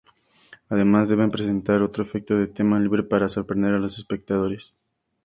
Además, 0.69 1.09
deben 1.09 1.29
presentar 1.29 1.83
otro 1.83 2.01
efecto 2.01 2.35
de 2.35 2.47
tema 2.47 2.79
libre 2.79 3.03
para 3.03 3.29
sorprender 3.29 3.75
a 3.75 3.77
los 3.77 3.99
espectadores. 3.99 4.73